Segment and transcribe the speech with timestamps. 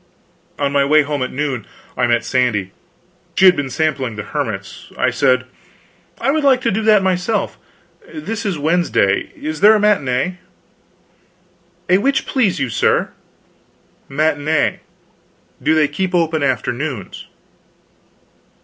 [0.57, 2.71] On my way home at noon, I met Sandy.
[3.35, 4.91] She had been sampling the hermits.
[4.97, 5.45] I said:
[6.19, 7.59] "I would like to do that myself.
[8.11, 9.31] This is Wednesday.
[9.35, 10.39] Is there a matinee?"
[11.87, 13.11] "A which, please you, sir?"
[14.09, 14.79] "Matinee.
[15.61, 17.27] Do they keep open afternoons?"